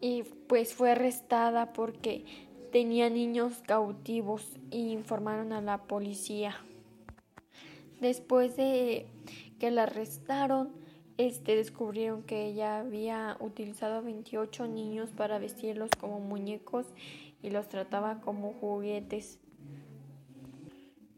Y 0.01 0.23
pues 0.47 0.73
fue 0.73 0.91
arrestada 0.91 1.73
porque 1.73 2.25
tenía 2.71 3.09
niños 3.09 3.61
cautivos 3.65 4.57
y 4.71 4.91
informaron 4.91 5.53
a 5.53 5.61
la 5.61 5.83
policía. 5.83 6.55
Después 7.99 8.55
de 8.55 9.07
que 9.59 9.71
la 9.71 9.83
arrestaron, 9.83 10.71
este, 11.17 11.55
descubrieron 11.55 12.23
que 12.23 12.45
ella 12.45 12.79
había 12.79 13.35
utilizado 13.41 13.95
a 13.95 14.01
28 14.01 14.67
niños 14.67 15.09
para 15.09 15.37
vestirlos 15.37 15.89
como 15.99 16.19
muñecos 16.19 16.85
y 17.41 17.49
los 17.49 17.67
trataba 17.67 18.21
como 18.21 18.53
juguetes. 18.53 19.39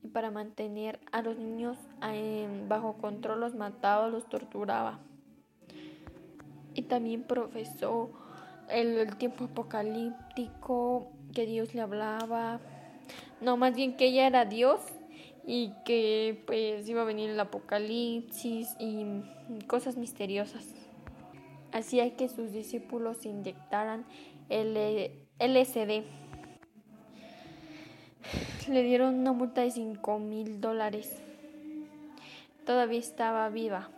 Y 0.04 0.08
para 0.08 0.32
mantener 0.32 1.00
a 1.12 1.22
los 1.22 1.38
niños 1.38 1.78
bajo 2.68 2.94
control 2.94 3.42
los 3.42 3.54
mataba, 3.54 4.08
los 4.08 4.28
torturaba. 4.28 5.00
Y 6.74 6.84
también 6.84 7.24
profesó 7.24 8.10
el 8.70 9.16
tiempo 9.18 9.46
apocalíptico, 9.46 11.12
que 11.32 11.46
Dios 11.46 11.74
le 11.74 11.82
hablaba. 11.82 12.60
No, 13.42 13.58
más 13.58 13.76
bien 13.76 13.98
que 13.98 14.06
ella 14.06 14.28
era 14.28 14.46
Dios 14.46 14.82
y 15.46 15.74
que 15.86 16.44
pues 16.46 16.88
iba 16.88 17.02
a 17.02 17.06
venir 17.06 17.30
el 17.30 17.40
apocalipsis 17.40 18.76
y 18.80 19.06
cosas 19.68 19.98
misteriosas. 19.98 20.66
Hacía 21.72 22.16
que 22.16 22.30
sus 22.30 22.52
discípulos 22.52 23.26
inyectaran 23.26 24.06
el 24.50 24.76
LSD. 25.40 26.04
Le 28.70 28.84
dieron 28.84 29.16
una 29.16 29.34
multa 29.34 29.62
de 29.62 29.72
5 29.72 30.20
mil 30.20 30.62
dólares. 30.62 31.22
Todavía 32.66 33.00
estaba 33.00 33.50
viva. 33.50 33.90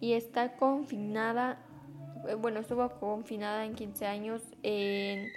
Y 0.00 0.12
está 0.12 0.52
confinada, 0.56 1.58
bueno, 2.40 2.60
estuvo 2.60 2.88
confinada 3.00 3.64
en 3.64 3.74
15 3.74 4.06
años 4.06 4.42
en 4.62 5.28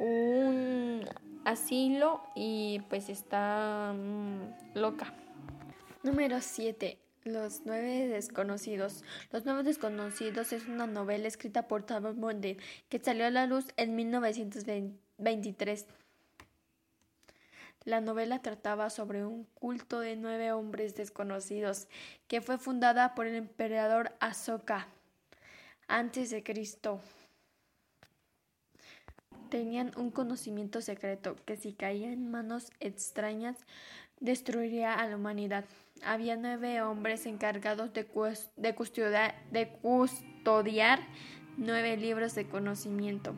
un 0.00 1.04
asilo 1.44 2.22
y 2.34 2.80
pues 2.88 3.08
está 3.08 3.94
mm, 3.94 4.78
loca. 4.78 5.12
Número 6.02 6.40
7. 6.40 6.98
Los 7.24 7.62
nueve 7.66 8.08
desconocidos. 8.08 9.04
Los 9.30 9.44
nueve 9.44 9.62
desconocidos 9.62 10.54
es 10.54 10.66
una 10.66 10.86
novela 10.86 11.28
escrita 11.28 11.68
por 11.68 11.84
Thomas 11.84 12.16
Monday 12.16 12.56
que 12.88 12.98
salió 12.98 13.26
a 13.26 13.30
la 13.30 13.46
luz 13.46 13.66
en 13.76 13.94
1923. 13.94 15.86
La 17.84 18.00
novela 18.00 18.40
trataba 18.40 18.88
sobre 18.88 19.26
un 19.26 19.44
culto 19.54 20.00
de 20.00 20.16
nueve 20.16 20.52
hombres 20.52 20.94
desconocidos 20.94 21.88
que 22.26 22.40
fue 22.40 22.56
fundada 22.56 23.14
por 23.14 23.26
el 23.26 23.34
emperador 23.34 24.12
Asoka 24.20 24.88
antes 25.88 26.30
de 26.30 26.42
Cristo 26.42 27.02
tenían 29.50 29.92
un 29.96 30.10
conocimiento 30.10 30.80
secreto 30.80 31.36
que 31.44 31.56
si 31.56 31.74
caía 31.74 32.10
en 32.10 32.30
manos 32.30 32.70
extrañas 32.80 33.58
destruiría 34.20 34.94
a 34.94 35.06
la 35.06 35.16
humanidad. 35.16 35.64
Había 36.02 36.36
nueve 36.36 36.80
hombres 36.82 37.26
encargados 37.26 37.92
de, 37.92 38.06
custodiar, 39.82 41.00
nueve 41.56 41.96
libros 41.96 42.34
de 42.34 42.46
conocimiento. 42.46 43.34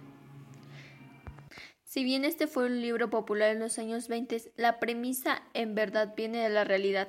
Si 1.84 2.04
bien 2.04 2.24
este 2.24 2.46
fue 2.46 2.66
un 2.66 2.80
libro 2.80 3.10
popular 3.10 3.50
en 3.50 3.58
los 3.58 3.78
años 3.78 4.08
20, 4.08 4.52
la 4.56 4.78
premisa 4.78 5.42
en 5.54 5.74
verdad 5.74 6.14
viene 6.16 6.38
de 6.38 6.48
la 6.48 6.64
realidad. 6.64 7.08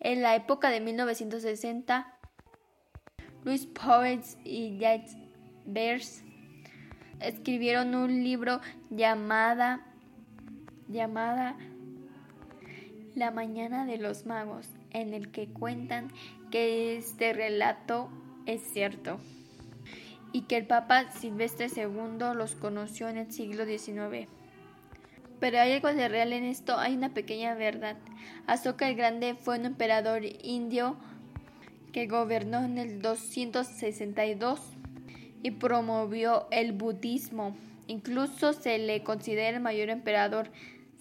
En 0.00 0.22
la 0.22 0.34
época 0.34 0.70
de 0.70 0.80
1960, 0.80 2.18
Louis 3.44 3.66
Powers 3.66 4.36
y 4.44 4.78
Jack 4.78 5.06
Bears 5.64 6.22
escribieron 7.20 7.94
un 7.94 8.22
libro 8.22 8.60
llamada, 8.90 9.80
llamada 10.88 11.56
La 13.14 13.30
Mañana 13.30 13.86
de 13.86 13.98
los 13.98 14.26
Magos, 14.26 14.68
en 14.90 15.14
el 15.14 15.30
que 15.30 15.48
cuentan 15.48 16.10
que 16.50 16.96
este 16.96 17.32
relato 17.32 18.10
es 18.46 18.62
cierto 18.72 19.18
y 20.32 20.42
que 20.42 20.56
el 20.56 20.66
Papa 20.66 21.10
Silvestre 21.12 21.68
II 21.74 22.34
los 22.34 22.54
conoció 22.54 23.08
en 23.08 23.18
el 23.18 23.32
siglo 23.32 23.64
XIX. 23.64 24.28
Pero 25.40 25.58
hay 25.58 25.72
algo 25.72 25.92
de 25.92 26.08
real 26.08 26.32
en 26.32 26.44
esto, 26.44 26.78
hay 26.78 26.94
una 26.94 27.14
pequeña 27.14 27.54
verdad. 27.54 27.96
Asoka 28.46 28.88
el 28.88 28.96
Grande 28.96 29.34
fue 29.34 29.58
un 29.58 29.66
emperador 29.66 30.22
indio 30.42 30.96
que 31.92 32.06
gobernó 32.06 32.64
en 32.64 32.78
el 32.78 33.02
262 33.02 34.76
y 35.42 35.52
promovió 35.52 36.46
el 36.50 36.72
budismo. 36.72 37.56
Incluso 37.86 38.52
se 38.52 38.78
le 38.78 39.02
considera 39.02 39.56
el 39.56 39.62
mayor 39.62 39.90
emperador. 39.90 40.50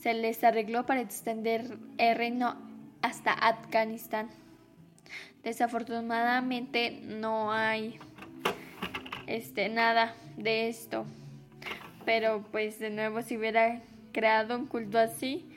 Se 0.01 0.13
les 0.13 0.43
arregló 0.43 0.86
para 0.86 1.01
extender 1.01 1.77
el 1.98 2.15
reino 2.15 2.55
hasta 3.01 3.34
Afganistán. 3.34 4.29
Desafortunadamente 5.43 7.01
no 7.03 7.51
hay 7.51 8.00
este 9.27 9.69
nada 9.69 10.15
de 10.38 10.69
esto. 10.69 11.05
Pero 12.05 12.43
pues 12.51 12.79
de 12.79 12.89
nuevo 12.89 13.22
si 13.22 13.38
hubiera 13.38 13.81
creado 14.12 14.58
un 14.58 14.65
culto 14.65 14.98
así, 14.98 15.48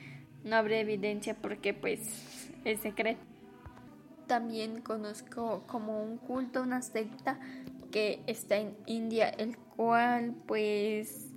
no 0.45 0.57
habría 0.57 0.81
evidencia 0.81 1.35
porque 1.35 1.73
pues 1.73 2.51
es 2.65 2.81
secreto. 2.81 3.21
También 4.27 4.81
conozco 4.81 5.65
como 5.67 6.03
un 6.03 6.19
culto, 6.19 6.62
una 6.62 6.83
secta 6.83 7.39
que 7.93 8.21
está 8.27 8.57
en 8.57 8.77
India, 8.87 9.29
el 9.29 9.57
cual 9.57 10.35
pues 10.47 11.29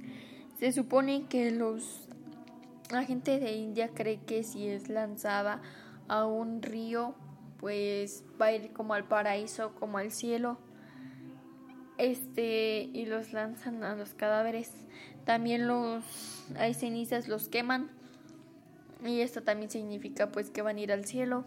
se 0.57 0.71
supone 0.71 1.27
que 1.27 1.51
los 1.51 2.05
la 2.91 3.03
gente 3.03 3.39
de 3.39 3.53
India 3.53 3.89
cree 3.93 4.19
que 4.19 4.43
si 4.43 4.67
es 4.67 4.89
lanzada 4.89 5.61
a 6.07 6.25
un 6.25 6.61
río, 6.61 7.15
pues 7.57 8.23
va 8.39 8.47
a 8.47 8.51
ir 8.53 8.73
como 8.73 8.93
al 8.93 9.05
paraíso, 9.05 9.73
como 9.75 9.97
al 9.97 10.11
cielo. 10.11 10.57
Este, 11.97 12.89
y 12.93 13.05
los 13.05 13.33
lanzan 13.33 13.83
a 13.83 13.95
los 13.95 14.13
cadáveres. 14.13 14.71
También 15.25 15.67
los 15.67 16.03
hay 16.57 16.73
cenizas 16.73 17.27
los 17.27 17.47
queman. 17.47 17.89
Y 19.03 19.21
esto 19.21 19.41
también 19.41 19.71
significa 19.71 20.31
pues 20.31 20.51
que 20.51 20.61
van 20.61 20.77
a 20.77 20.81
ir 20.81 20.91
al 20.91 21.05
cielo. 21.05 21.45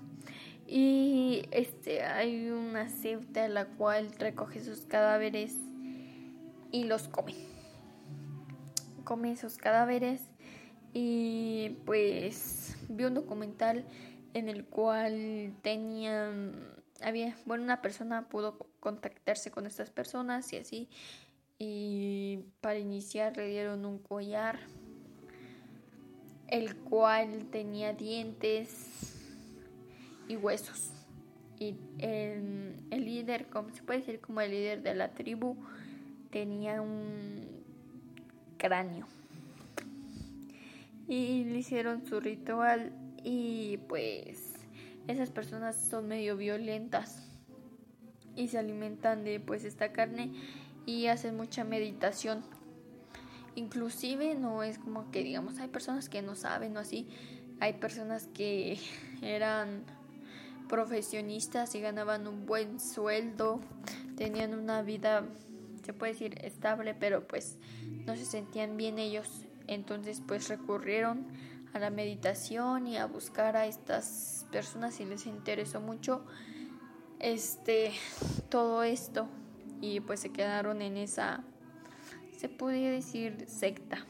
Y 0.70 1.48
este 1.50 2.02
hay 2.02 2.50
una 2.50 2.90
secta 2.90 3.48
la 3.48 3.64
cual 3.64 4.12
recoge 4.18 4.62
sus 4.62 4.82
cadáveres 4.82 5.56
y 6.70 6.84
los 6.84 7.08
come. 7.08 7.34
Come 9.04 9.32
esos 9.32 9.56
cadáveres 9.56 10.20
y 10.92 11.70
pues 11.86 12.76
vi 12.90 13.04
un 13.04 13.14
documental 13.14 13.86
en 14.34 14.50
el 14.50 14.66
cual 14.66 15.54
tenían 15.62 16.74
había 17.00 17.34
bueno 17.46 17.64
una 17.64 17.80
persona 17.80 18.28
pudo 18.28 18.58
contactarse 18.80 19.50
con 19.50 19.66
estas 19.66 19.90
personas 19.90 20.52
y 20.52 20.56
así 20.56 20.88
y 21.58 22.40
para 22.60 22.78
iniciar 22.78 23.36
le 23.36 23.48
dieron 23.48 23.86
un 23.86 23.98
collar 23.98 24.58
el 26.48 26.76
cual 26.76 27.46
tenía 27.50 27.92
dientes 27.92 29.17
y 30.28 30.36
huesos. 30.36 30.92
Y 31.58 31.74
el, 31.98 32.76
el 32.90 33.04
líder 33.04 33.46
como 33.48 33.70
se 33.70 33.82
puede 33.82 34.00
decir 34.00 34.20
como 34.20 34.40
el 34.40 34.52
líder 34.52 34.82
de 34.82 34.94
la 34.94 35.12
tribu 35.12 35.56
tenía 36.30 36.80
un 36.80 37.64
cráneo. 38.58 39.06
Y 41.08 41.44
le 41.44 41.58
hicieron 41.58 42.06
su 42.06 42.20
ritual 42.20 42.92
y 43.24 43.78
pues 43.88 44.54
esas 45.06 45.30
personas 45.30 45.76
son 45.76 46.06
medio 46.06 46.36
violentas 46.36 47.26
y 48.36 48.48
se 48.48 48.58
alimentan 48.58 49.24
de 49.24 49.40
pues 49.40 49.64
esta 49.64 49.92
carne 49.92 50.32
y 50.86 51.06
hacen 51.06 51.36
mucha 51.36 51.64
meditación. 51.64 52.44
Inclusive 53.54 54.34
no 54.34 54.62
es 54.62 54.78
como 54.78 55.10
que 55.10 55.24
digamos 55.24 55.58
hay 55.58 55.68
personas 55.68 56.08
que 56.08 56.22
no 56.22 56.36
saben 56.36 56.76
o 56.76 56.80
así 56.80 57.08
hay 57.60 57.72
personas 57.74 58.28
que 58.28 58.78
eran 59.22 59.84
profesionistas 60.68 61.74
y 61.74 61.80
ganaban 61.80 62.26
un 62.28 62.46
buen 62.46 62.78
sueldo 62.78 63.60
tenían 64.16 64.54
una 64.54 64.82
vida 64.82 65.24
se 65.84 65.94
puede 65.94 66.12
decir 66.12 66.38
estable 66.44 66.94
pero 66.94 67.26
pues 67.26 67.56
no 68.04 68.14
se 68.14 68.26
sentían 68.26 68.76
bien 68.76 68.98
ellos. 68.98 69.44
Entonces 69.66 70.22
pues 70.26 70.48
recurrieron 70.48 71.26
a 71.72 71.78
la 71.78 71.88
meditación 71.90 72.86
y 72.86 72.96
a 72.98 73.06
buscar 73.06 73.56
a 73.56 73.66
estas 73.66 74.46
personas 74.50 75.00
y 75.00 75.04
les 75.04 75.26
interesó 75.26 75.80
mucho 75.80 76.24
este 77.20 77.92
todo 78.50 78.82
esto. 78.82 79.28
Y 79.80 80.00
pues 80.00 80.20
se 80.20 80.30
quedaron 80.30 80.82
en 80.82 80.96
esa 80.96 81.44
se 82.36 82.48
podría 82.48 82.90
decir 82.90 83.46
secta. 83.48 84.04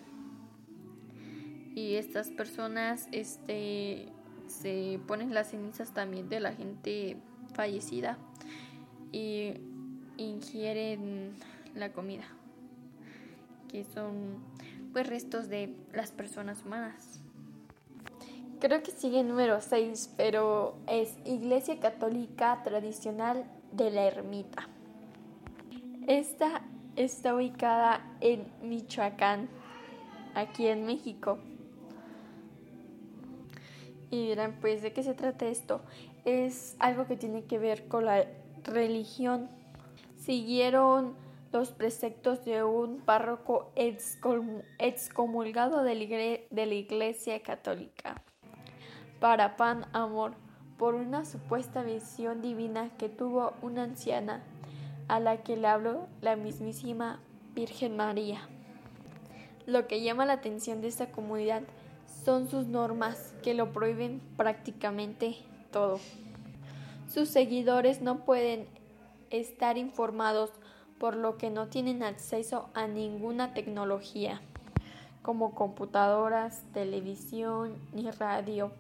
Y 1.75 1.95
estas 1.95 2.31
personas 2.31 3.09
este 3.13 4.09
se 4.49 5.01
ponen 5.07 5.35
las 5.35 5.51
cenizas 5.51 5.93
también 5.93 6.29
de 6.29 6.41
la 6.41 6.53
gente 6.53 7.17
fallecida 7.55 8.19
y 9.13 9.55
ingieren 10.17 11.35
la 11.75 11.93
comida 11.93 12.25
que 13.69 13.85
son 13.85 14.39
pues 14.93 15.07
restos 15.07 15.49
de 15.49 15.75
las 15.93 16.11
personas 16.13 16.65
humanas 16.65 17.21
Creo 18.61 18.83
que 18.83 18.91
sigue 18.91 19.23
número 19.23 19.61
6, 19.61 20.15
pero 20.17 20.75
es 20.89 21.17
Iglesia 21.25 21.79
Católica 21.79 22.61
Tradicional 22.65 23.45
de 23.71 23.93
la 23.93 24.03
Ermita. 24.07 24.69
Esta 26.09 26.63
está 26.97 27.37
ubicada 27.37 28.05
en 28.21 28.49
Michoacán, 28.61 29.49
aquí 30.35 30.67
en 30.67 30.87
México. 30.87 31.39
Y 34.11 34.29
dirán, 34.29 34.59
pues, 34.61 34.83
¿de 34.83 34.93
qué 34.93 35.03
se 35.03 35.15
trata 35.15 35.47
esto? 35.47 35.83
Es 36.25 36.77
algo 36.79 37.07
que 37.07 37.17
tiene 37.17 37.45
que 37.45 37.59
ver 37.59 37.89
con 37.89 38.05
la 38.05 38.27
religión. 38.65 39.49
Siguieron 40.17 41.15
los 41.53 41.73
preceptos 41.73 42.45
de 42.45 42.63
un 42.65 43.01
párroco 43.01 43.73
excomulgado 44.79 45.83
de 45.83 45.95
la 46.51 46.75
Iglesia 46.75 47.41
Católica 47.43 48.23
para 49.21 49.57
pan 49.57 49.87
amor 49.93 50.33
por 50.79 50.95
una 50.95 51.25
supuesta 51.25 51.83
visión 51.83 52.41
divina 52.41 52.91
que 52.99 53.09
tuvo 53.09 53.55
una 53.63 53.83
anciana 53.83 54.43
a 55.09 55.21
la 55.21 55.43
que 55.43 55.57
le 55.57 55.67
habló 55.67 56.07
la 56.21 56.37
mismísima 56.37 57.21
Virgen 57.55 57.97
María. 57.97 58.41
Lo 59.67 59.89
que 59.89 60.03
llama 60.03 60.27
la 60.27 60.35
atención 60.35 60.81
de 60.81 60.89
esta 60.89 61.11
comunidad 61.11 61.63
son 62.29 62.47
sus 62.47 62.67
normas 62.67 63.33
que 63.43 63.55
lo 63.55 63.73
prohíben 63.73 64.21
prácticamente 64.37 65.39
todo. 65.73 65.99
Sus 67.11 67.31
seguidores 67.31 68.03
no 68.03 68.27
pueden 68.27 68.67
estar 69.31 69.79
informados 69.79 70.51
por 70.99 71.17
lo 71.17 71.39
que 71.39 71.49
no 71.49 71.69
tienen 71.69 72.03
acceso 72.03 72.69
a 72.75 72.87
ninguna 72.87 73.55
tecnología 73.55 74.43
como 75.23 75.55
computadoras, 75.55 76.65
televisión 76.75 77.73
ni 77.95 78.11
radio 78.11 78.73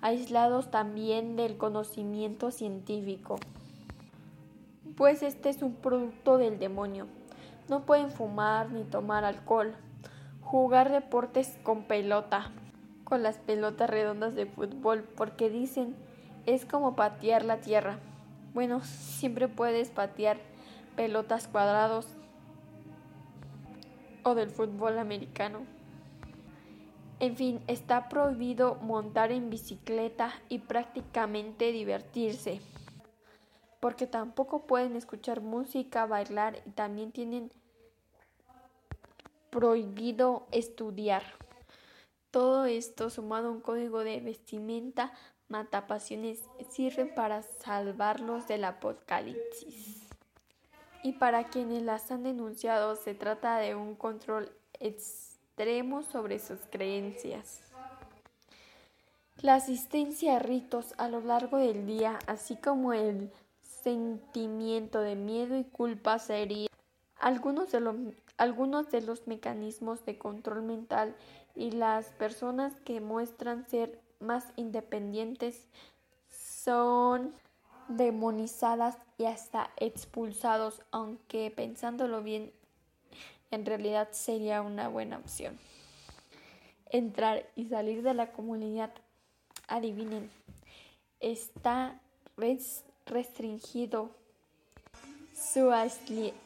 aislados 0.00 0.72
también 0.72 1.36
del 1.36 1.56
conocimiento 1.56 2.50
científico, 2.50 3.36
pues 4.96 5.22
este 5.22 5.48
es 5.48 5.62
un 5.62 5.76
producto 5.76 6.38
del 6.38 6.58
demonio. 6.58 7.06
No 7.68 7.86
pueden 7.86 8.10
fumar 8.10 8.72
ni 8.72 8.82
tomar 8.82 9.24
alcohol, 9.24 9.76
jugar 10.42 10.90
deportes 10.90 11.56
con 11.62 11.84
pelota, 11.84 12.50
con 13.04 13.22
las 13.22 13.38
pelotas 13.38 13.88
redondas 13.88 14.34
de 14.34 14.46
fútbol, 14.46 15.04
porque 15.16 15.50
dicen 15.50 15.94
es 16.46 16.64
como 16.64 16.96
patear 16.96 17.44
la 17.44 17.60
tierra. 17.60 17.98
Bueno, 18.52 18.80
siempre 18.84 19.48
puedes 19.48 19.90
patear 19.90 20.38
pelotas 20.96 21.48
cuadrados 21.48 22.06
o 24.22 24.34
del 24.34 24.50
fútbol 24.50 24.98
americano. 24.98 25.60
En 27.20 27.36
fin, 27.36 27.60
está 27.68 28.08
prohibido 28.08 28.74
montar 28.76 29.32
en 29.32 29.48
bicicleta 29.48 30.32
y 30.48 30.58
prácticamente 30.58 31.72
divertirse, 31.72 32.60
porque 33.80 34.06
tampoco 34.06 34.66
pueden 34.66 34.96
escuchar 34.96 35.40
música, 35.40 36.06
bailar 36.06 36.60
y 36.66 36.70
también 36.70 37.12
tienen 37.12 37.52
prohibido 39.50 40.46
estudiar. 40.50 41.22
Todo 42.34 42.64
esto 42.64 43.10
sumado 43.10 43.46
a 43.46 43.52
un 43.52 43.60
código 43.60 44.02
de 44.02 44.18
vestimenta 44.18 45.12
matapasiones 45.46 46.42
sirven 46.68 47.14
para 47.14 47.42
salvarlos 47.42 48.48
del 48.48 48.64
apocalipsis. 48.64 50.08
Y 51.04 51.12
para 51.12 51.44
quienes 51.44 51.84
las 51.84 52.10
han 52.10 52.24
denunciado 52.24 52.96
se 52.96 53.14
trata 53.14 53.58
de 53.58 53.76
un 53.76 53.94
control 53.94 54.50
extremo 54.80 56.02
sobre 56.02 56.40
sus 56.40 56.58
creencias. 56.72 57.60
La 59.40 59.54
asistencia 59.54 60.34
a 60.34 60.38
ritos 60.40 60.92
a 60.98 61.06
lo 61.06 61.20
largo 61.20 61.58
del 61.58 61.86
día, 61.86 62.18
así 62.26 62.56
como 62.56 62.92
el 62.92 63.30
sentimiento 63.62 65.00
de 65.02 65.14
miedo 65.14 65.56
y 65.56 65.62
culpa 65.62 66.18
sería 66.18 66.66
algunos 67.24 67.72
de, 67.72 67.80
los, 67.80 67.96
algunos 68.36 68.90
de 68.90 69.00
los 69.00 69.26
mecanismos 69.26 70.04
de 70.04 70.18
control 70.18 70.62
mental 70.62 71.16
y 71.54 71.70
las 71.70 72.08
personas 72.08 72.74
que 72.84 73.00
muestran 73.00 73.66
ser 73.66 73.98
más 74.20 74.44
independientes 74.56 75.66
son 76.28 77.34
demonizadas 77.88 78.98
y 79.16 79.24
hasta 79.24 79.70
expulsados, 79.78 80.82
aunque 80.90 81.50
pensándolo 81.50 82.22
bien, 82.22 82.52
en 83.50 83.64
realidad 83.64 84.08
sería 84.10 84.60
una 84.60 84.88
buena 84.88 85.16
opción. 85.16 85.58
Entrar 86.90 87.48
y 87.56 87.68
salir 87.68 88.02
de 88.02 88.12
la 88.12 88.32
comunidad, 88.32 88.92
adivinen, 89.66 90.30
está 91.20 91.98
restringido. 93.06 94.10
Su, 95.52 95.72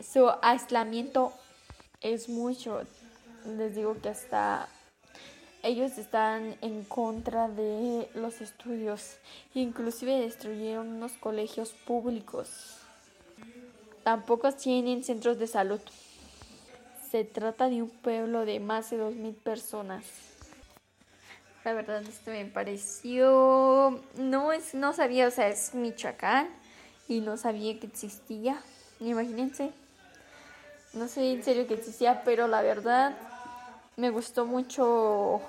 su 0.00 0.30
aislamiento 0.42 1.32
es 2.00 2.28
mucho. 2.28 2.82
Les 3.44 3.74
digo 3.74 3.96
que 4.00 4.08
hasta 4.08 4.68
ellos 5.62 5.98
están 5.98 6.56
en 6.60 6.84
contra 6.84 7.48
de 7.48 8.08
los 8.14 8.40
estudios, 8.40 9.16
inclusive 9.54 10.20
destruyeron 10.20 10.88
unos 10.88 11.12
colegios 11.12 11.70
públicos. 11.70 12.76
Tampoco 14.02 14.52
tienen 14.52 15.04
centros 15.04 15.38
de 15.38 15.46
salud. 15.46 15.80
Se 17.10 17.24
trata 17.24 17.68
de 17.68 17.82
un 17.82 17.90
pueblo 17.90 18.44
de 18.44 18.60
más 18.60 18.90
de 18.90 18.98
2.000 19.00 19.34
personas. 19.34 20.04
La 21.64 21.72
verdad, 21.72 22.02
esto 22.02 22.30
me 22.30 22.44
pareció... 22.46 24.00
No, 24.16 24.52
es, 24.52 24.74
no 24.74 24.92
sabía, 24.92 25.26
o 25.28 25.30
sea, 25.30 25.48
es 25.48 25.74
Michoacán 25.74 26.48
y 27.08 27.20
no 27.20 27.36
sabía 27.36 27.78
que 27.80 27.86
existía. 27.86 28.62
Imagínense. 29.00 29.72
No 30.92 31.06
sé 31.08 31.32
en 31.32 31.42
serio 31.44 31.66
que 31.66 31.74
existía, 31.74 32.22
pero 32.24 32.48
la 32.48 32.62
verdad 32.62 33.16
me 33.96 34.10
gustó 34.10 34.46
mucho, 34.46 35.40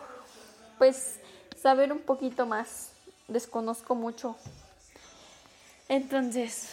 pues, 0.77 1.19
saber 1.61 1.91
un 1.91 1.99
poquito 1.99 2.45
más. 2.45 2.91
Desconozco 3.27 3.95
mucho. 3.95 4.35
Entonces, 5.87 6.69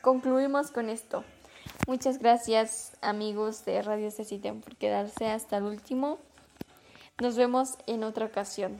concluimos 0.00 0.70
con 0.70 0.88
esto. 0.88 1.24
Muchas 1.86 2.18
gracias 2.18 2.92
amigos 3.00 3.64
de 3.64 3.82
Radio 3.82 4.10
Ceciten 4.10 4.60
por 4.60 4.76
quedarse 4.76 5.28
hasta 5.28 5.58
el 5.58 5.64
último. 5.64 6.18
Nos 7.18 7.36
vemos 7.36 7.76
en 7.86 8.04
otra 8.04 8.26
ocasión. 8.26 8.78